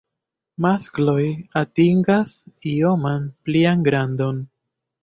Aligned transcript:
Maskloj 0.65 1.17
atingas 1.63 2.35
ioman 2.73 3.33
plian 3.47 3.87
grandon. 3.91 4.47